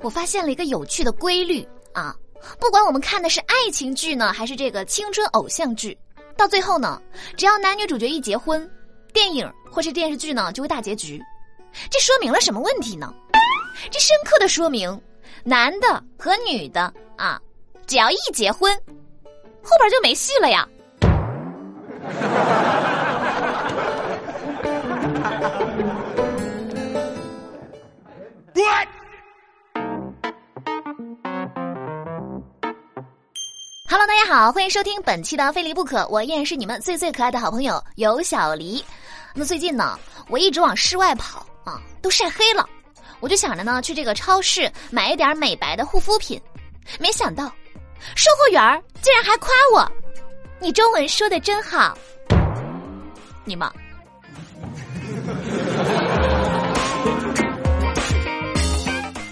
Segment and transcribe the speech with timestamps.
[0.00, 2.14] 我发现了一个有趣的规律啊，
[2.58, 5.96] 不管我们看的是爱情剧呢，还是这个青春偶像剧，
[6.36, 7.00] 到最后呢，
[7.36, 8.68] 只要男女主角一结婚，
[9.12, 11.20] 电影或是电视剧呢就会大结局。
[11.90, 13.12] 这说明了什么问题呢？
[13.90, 14.98] 这深刻的说明，
[15.44, 17.38] 男的和女的啊，
[17.86, 18.74] 只要一结婚，
[19.62, 20.66] 后边就没戏了呀。
[34.08, 38.82] 大家好，欢迎收听本期的《非离不可》，我依然是你们最最可爱的好朋友有小黎。
[39.34, 39.98] 那最近呢，
[40.30, 42.66] 我一直往室外跑啊，都晒黑了，
[43.20, 46.40] 我就想着呢，去这个超市买一点美白的护肤品，
[46.98, 47.52] 没想到，
[48.16, 49.92] 售货员竟然还夸我
[50.58, 51.94] ：“你中文说的真好。”
[53.44, 53.70] 你妈！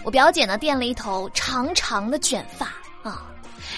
[0.04, 2.66] 我表姐呢垫了一头长长的卷发
[3.02, 3.26] 啊，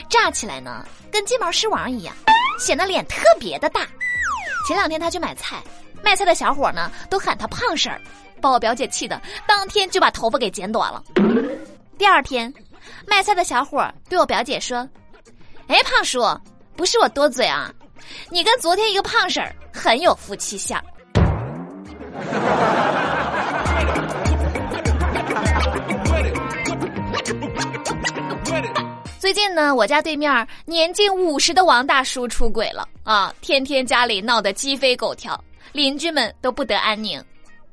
[0.08, 2.14] 炸起来呢跟金毛狮王一样，
[2.58, 3.86] 显得脸特别的大。
[4.66, 5.62] 前两天她去买菜，
[6.02, 8.00] 卖菜的小伙呢都喊她胖婶儿，
[8.40, 11.02] 把我表姐气的当天就把头发给剪短了。
[11.96, 12.52] 第二天，
[13.06, 14.88] 卖菜的小伙对我表姐说
[15.68, 16.20] ：“哎，胖叔，
[16.76, 17.72] 不是我多嘴啊，
[18.30, 20.82] 你跟昨天一个胖婶儿很有夫妻相。”
[29.28, 33.30] 最近呢，我家对面年近五十的王大叔出轨了啊！
[33.42, 35.38] 天天家里闹得鸡飞狗跳，
[35.70, 37.22] 邻居们都不得安宁。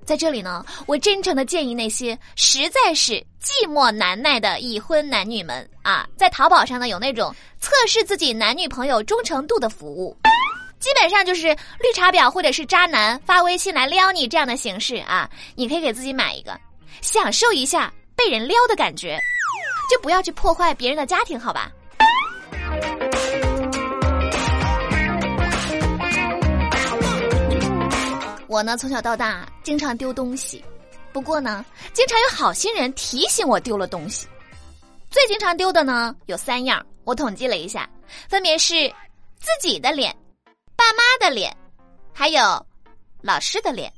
[0.03, 10.13] 在这里呢，我真诚的建议那些实在是寂寞难耐的已婚男女们啊，在淘宝上呢有那种测试自己男女朋友忠诚度的服务，
[10.77, 16.51] 基本上就是绿茶婊或者是渣男发微信来撩你这样的形式啊，你可以给自己买一个，
[16.99, 19.17] 享受一下被人撩的感觉。
[19.89, 21.71] 就不要去破坏别人的家庭，好吧？
[28.47, 30.63] 我呢，从小到大经常丢东西，
[31.11, 34.27] 不过呢，经常有好心人提醒我丢了东西。
[35.09, 37.89] 最经常丢的呢有三样，我统计了一下，
[38.29, 38.87] 分别是
[39.39, 40.15] 自己的脸、
[40.75, 41.55] 爸妈的脸，
[42.13, 42.65] 还有
[43.21, 43.91] 老师的脸。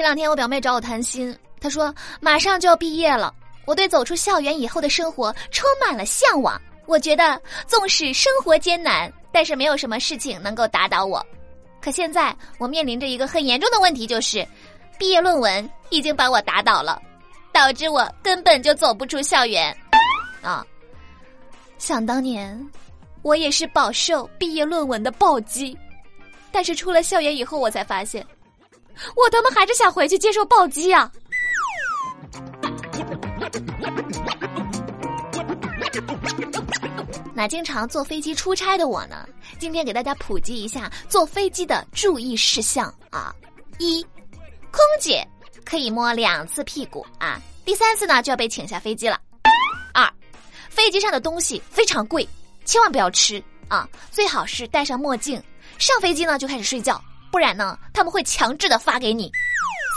[0.00, 3.34] 前两天我表妹找我谈心，她说马上就要毕业了，
[3.66, 6.58] 我对走出校园以后的生活充满了向往。
[6.86, 11.22] 我觉得纵使生活艰难，但是没有什么事情能够打倒我。
[11.82, 14.42] 可现在我面临着一个很严重的问题，就是
[14.98, 16.98] 毕业论文已经把我打倒了，
[17.52, 19.76] 导致我根本就走不出校园。
[20.40, 20.64] 啊，
[21.76, 22.58] 想当年
[23.20, 25.76] 我也是饱受毕业论文的暴击，
[26.50, 28.26] 但是出了校园以后，我才发现。
[29.16, 31.10] 我他妈还是想回去接受暴击啊！
[37.34, 39.26] 那经常坐飞机出差的我呢，
[39.58, 43.34] 今天给大家普及一下坐飞机的注意事项啊：
[43.78, 44.02] 一，
[44.70, 45.26] 空姐
[45.64, 49.16] 可以摸两次屁股啊，第三次呢就要被请下飞机了；
[49.94, 50.06] 二，
[50.68, 52.28] 飞机上的东西非常贵，
[52.66, 55.42] 千万不要吃啊，最好是戴上墨镜，
[55.78, 57.02] 上飞机呢就开始睡觉。
[57.30, 59.30] 不然呢，他们会强制的发给你。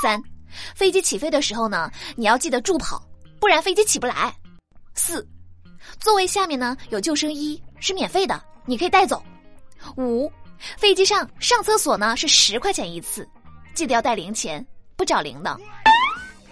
[0.02, 0.22] 三，
[0.76, 3.02] 飞机起飞的时候呢，你要记得助跑，
[3.40, 4.36] 不然飞机起不来。
[4.96, 5.28] 四，
[6.00, 9.24] 座位下面呢有救生衣，是免费的，你可以带走。
[9.98, 10.32] 五，
[10.78, 13.28] 飞机上上厕所呢是十块钱一次，
[13.74, 15.58] 记得要带零钱，不找零的。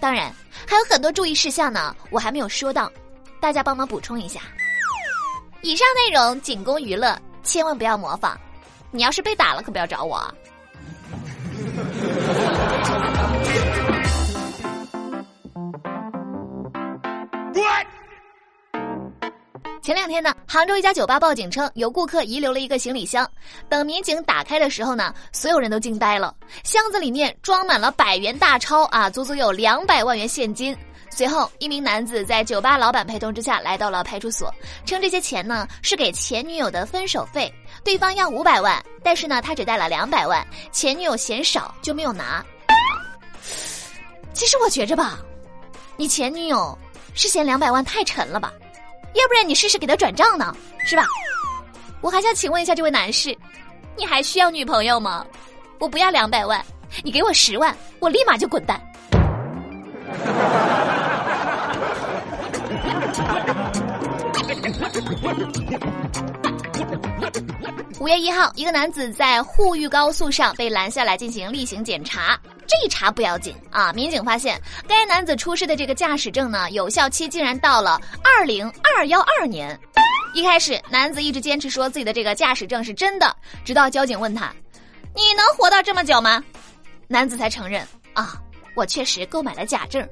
[0.00, 0.34] 当然
[0.66, 2.90] 还有很多注意事项呢，我还没有说到，
[3.40, 4.40] 大家帮忙补充一下。
[5.62, 8.38] 以上内容仅供娱乐，千万不要模仿。
[8.90, 10.22] 你要是被打了，可不要找我。
[19.82, 23.28] 前两天呢，杭州一家酒吧报警称有顾客遗留了一个行李箱。
[23.68, 26.32] 等民警打开的时候呢，所有人都惊呆了，
[26.62, 30.76] 箱子里面装满了百元大钞啊，足足有两百万元现金。
[31.10, 34.54] 随后，一名男子在酒吧老板陪同之下来到了派出所，
[34.86, 37.52] 称这些钱呢是给前女友的分手费，
[37.82, 42.42] 对方要五百万，但是呢他只带了两百万，前女友嫌少就没有拿。
[44.32, 45.18] 其实我觉着吧，
[45.96, 46.78] 你前女友
[47.14, 48.52] 是嫌两百万太沉了吧？
[49.14, 50.54] 要不然你试试给他转账呢，
[50.84, 51.04] 是吧？
[52.00, 53.36] 我还想请问一下这位男士，
[53.96, 55.24] 你还需要女朋友吗？
[55.78, 56.64] 我不要两百万，
[57.02, 58.80] 你给我十万，我立马就滚蛋。
[68.00, 72.38] 五月一号，一个男子在沪豫高速上被拦下来进行例行检查。
[72.66, 79.78] 这一查不要紧啊，民警发现该男子出示的这个驾驶证呢，有效期竟然到了二零二幺二年。
[80.34, 84.50] 一开始，男子一直坚持说自己的这个驾驶证是真的，直到交警问他
[85.14, 86.42] ：“你能活到这么久吗？”
[87.06, 88.40] 男子才承认：“啊，
[88.74, 90.08] 我确实购买了假证。”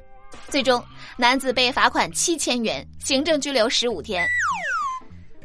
[0.49, 0.85] 最终，
[1.17, 4.27] 男子被罚款七千元，行政拘留十五天。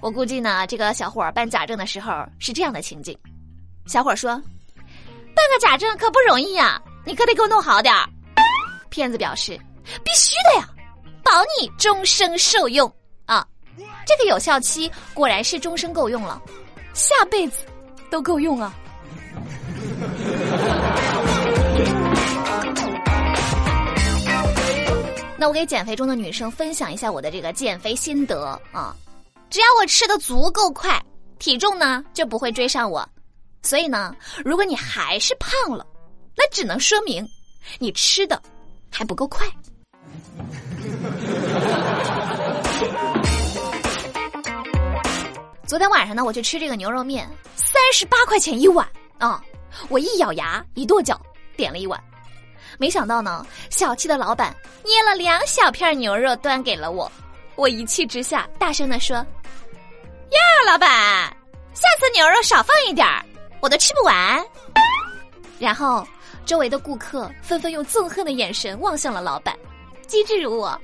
[0.01, 3.17] 我估计呢，这个小伙办假证的时候是这样的情景：
[3.87, 4.31] 小伙说，
[5.33, 8.09] 办个假证可不容易呀，你可得给我弄好点儿。
[8.89, 9.59] 骗子表示，
[10.03, 10.67] 必须的呀，
[11.23, 12.91] 保你终生受用
[13.25, 13.45] 啊。
[14.05, 16.41] 这个有效期果然是终生够用了，
[16.93, 17.59] 下辈子
[18.09, 18.73] 都够用啊。
[25.37, 28.95] 那我给减肥中的女生分享一下我的这个减肥心得啊。
[29.49, 30.99] 只要我吃的足够快，
[31.37, 33.07] 体重呢就不会追上我。
[33.61, 35.85] 所以呢，如果你还是胖了，
[36.37, 37.27] 那只能说明
[37.79, 38.41] 你吃的
[38.91, 39.45] 还不够快。
[45.65, 48.87] 昨天晚上呢，我去吃这个牛肉面，三十八块钱一碗
[49.17, 49.43] 啊！
[49.89, 51.19] 我一咬牙，一跺脚，
[51.57, 52.01] 点了一碗。
[52.77, 57.11] 没想到呢，小气的老板捏了两小片牛肉端给了我。
[57.55, 59.15] 我一气之下，大声的说
[60.29, 61.35] ：“呀，老板，
[61.73, 63.25] 下次牛肉少放一点儿，
[63.59, 64.45] 我都吃不完。”
[65.57, 66.05] 然后，
[66.45, 69.55] 周围的顾客纷纷用憎恨的眼神望向了老板，
[70.05, 70.79] 机智如我。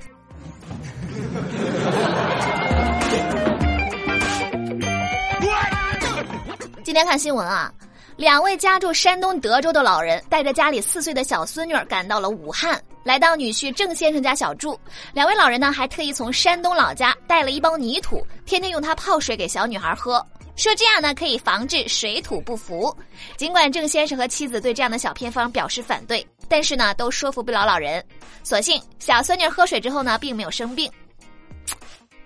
[6.82, 7.72] 今天看新闻啊。
[8.16, 14.78] 两位家住山东德州的老人带着家里四岁的小孙女赶到了武汉，来到女婿郑先生家小住。
[15.12, 20.24] 两位老人呢，还特意从山东老家带了一包泥土，天天用它泡水给小女孩喝，
[20.56, 22.96] 说这样呢可以防治水土不服。
[23.36, 28.04] 尽管郑先生和妻子对这样的小偏方表示反对，但是呢都说服不了老人。
[28.44, 30.90] 所幸小孙女喝水之后呢，并没有生病。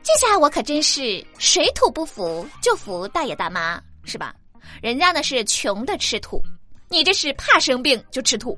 [0.02, 4.34] 这下我可真是水土不服就服大爷大妈，是吧？
[4.82, 6.40] 人家呢是穷的吃土，
[6.88, 8.56] 你这是怕生病就吃土。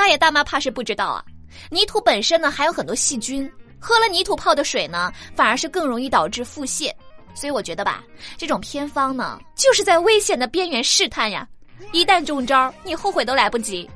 [0.00, 1.22] 大爷大妈怕是不知道啊，
[1.68, 3.46] 泥土本身呢还有很多细菌，
[3.78, 6.90] 喝了泥土泡的水呢，反而是更容易导致腹泻。
[7.34, 8.02] 所以我觉得吧，
[8.38, 11.46] 这种偏方呢，就是在危险的边缘试探呀，
[11.92, 13.86] 一旦中招，你后悔都来不及。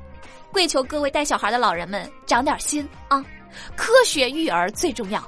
[0.51, 3.25] 跪求各位带小孩的老人们长点心啊，
[3.75, 5.19] 科学育儿最重要。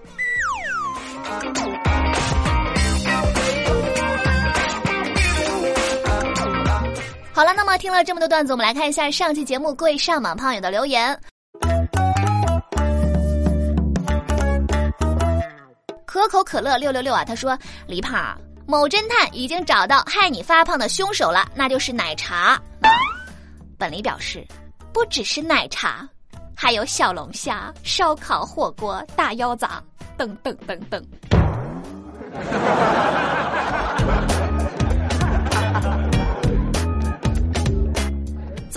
[7.38, 11.16] 好了，那么听了这么多段子，我们来看一下上期节目各位上榜胖友的留言。
[16.04, 17.56] 可口可乐六六六啊，他说
[17.86, 18.36] ：“李胖，
[18.66, 22.60] 某侦探已经找到害你发胖的凶手了，那就是奶茶。”
[23.78, 24.44] 本黎表示
[24.92, 26.10] ：“不只是奶茶，
[26.56, 29.68] 还有小龙虾、烧烤、火锅、大腰子，
[30.18, 31.06] 等等等等。”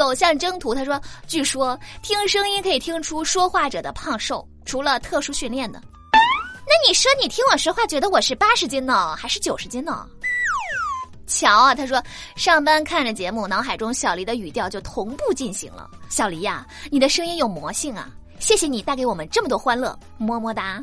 [0.00, 0.98] 走向征途，他说
[1.28, 5.78] ：“据说听声音可以听出说话者的胖瘦，除了特殊训练的。
[6.66, 10.06] 那你说你听我说话，觉得我是八十斤呢，还是九十斤呢？”
[11.28, 12.02] 瞧啊，他说
[12.34, 15.86] 上班看着节目，脑海中小黎的语调就同步进行了。
[16.08, 18.08] 小黎呀，你的声音有魔性啊！
[18.38, 20.82] 谢谢你带给我们这么多欢乐，么么哒！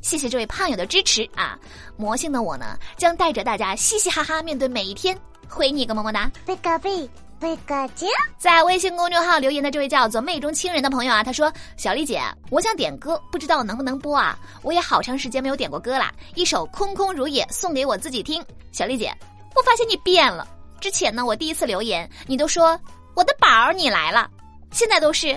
[0.00, 1.58] 谢谢这位胖友的支持啊！
[1.96, 5.18] 魔性的我呢，将带着大家嘻嘻哈哈面对每一天，
[5.48, 6.30] 回你一个么么哒！
[6.46, 7.10] 贝个贝。
[7.40, 14.36] 贝个姐，在微信公众号留言的这位叫做“妹中亲人”的朋友啊，他说：“小丽姐，我想点歌，不知道能不能播啊？
[14.62, 19.14] 我也好长时间没有点过歌啦，一首《空空如也》送给我自己听。”小丽姐，
[19.54, 20.46] 我发现你变了。
[20.80, 22.78] 之前呢，我第一次留言，你都说
[23.14, 24.28] 我的宝儿你来了，
[24.72, 25.30] 现在都是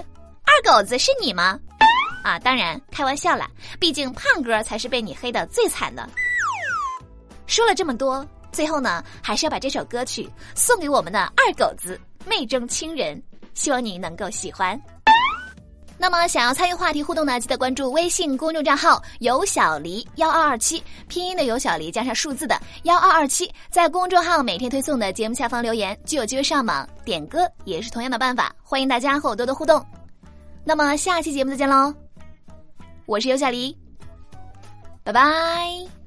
[0.44, 1.60] 二狗子是你吗？
[2.24, 3.48] 啊，当然开玩笑啦，
[3.80, 6.10] 毕竟胖哥才是被你黑的最惨的。
[7.46, 8.26] 说了这么多。
[8.52, 13.22] 最后呢，还是要把这首歌曲送给我们的二狗子妹中亲人，
[13.54, 14.80] 希望你能够喜欢。
[15.98, 28.52] 那么，想要参与话题互动呢，记得关注微信公众账号“有小黎幺二二七”，拼音的有小黎加上数字的幺二二七，在公众号每天推送的节目下方留言，就有机会上榜点歌，也是同样的办法。
[28.64, 29.86] 欢迎大家和我多多互动。
[30.64, 31.94] 那么，下期节目再见喽！
[33.06, 33.78] 我是有小黎，
[35.04, 36.01] 拜拜。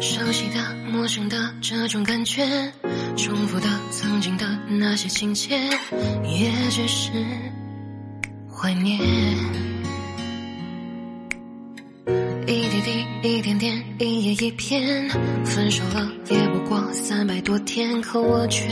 [0.00, 2.44] 熟悉的、陌生的这种感觉，
[3.16, 5.56] 重复的曾经的那些情节，
[6.24, 7.10] 也只是
[8.50, 8.98] 怀念。
[12.46, 15.08] 一滴滴，一点点，一页一篇，
[15.44, 18.68] 分手了也不过三百多天，可我却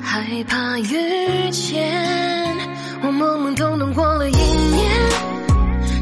[0.00, 2.56] 害怕遇见。
[3.02, 4.90] 我懵懵懂懂过了一年，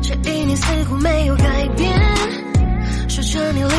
[0.02, 1.55] 这一年似乎没有改。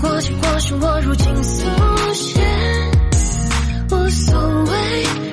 [0.00, 1.64] 过去或许我如今速
[2.14, 2.40] 写，
[3.90, 4.72] 无所谓，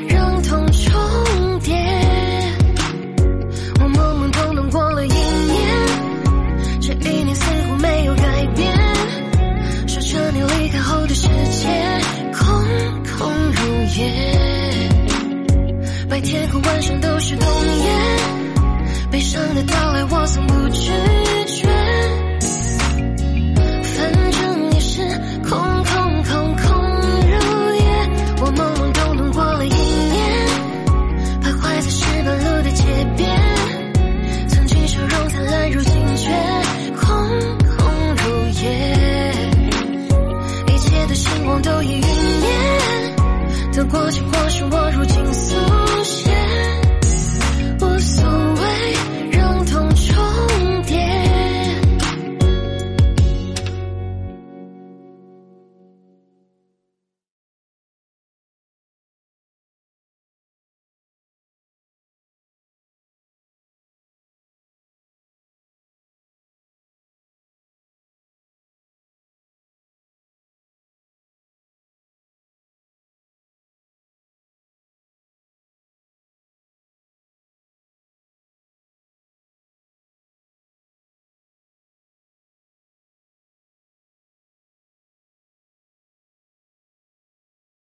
[0.10, 1.74] 让痛重叠。
[3.80, 5.88] 我懵懵懂懂过了一年，
[6.82, 8.74] 这一年似乎没有改变。
[9.88, 11.68] 说着你离开后的世界
[12.34, 12.46] 空
[13.18, 13.60] 空如
[13.98, 14.90] 也，
[16.10, 17.92] 白天和晚上都是冬夜，
[19.12, 20.92] 悲伤的到来我从不拒